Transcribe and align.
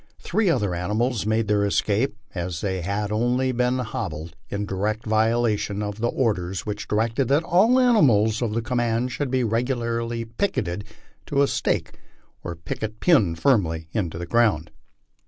Three 0.17 0.49
other 0.49 0.73
animals 0.73 1.27
made 1.27 1.47
their 1.47 1.63
escape, 1.63 2.17
as 2.33 2.61
they 2.61 2.81
had 2.81 3.11
only 3.11 3.51
been 3.51 3.77
hobbled, 3.77 4.35
in 4.49 4.65
direct 4.65 5.05
violation 5.05 5.83
of 5.83 5.99
the 6.01 6.07
orders 6.07 6.65
which 6.65 6.87
directed 6.87 7.27
that 7.27 7.43
all 7.43 7.75
the 7.75 7.83
animals 7.83 8.41
of 8.41 8.55
the 8.55 8.63
command 8.63 9.11
should 9.11 9.29
be 9.29 9.43
regularly 9.43 10.25
picketed 10.25 10.85
to 11.27 11.43
a 11.43 11.47
stake 11.47 11.99
or 12.43 12.55
picket 12.55 12.99
pin, 12.99 13.35
firmly 13.35 13.89
driven 13.93 14.05
into 14.05 14.17
the 14.17 14.25
ground. 14.25 14.71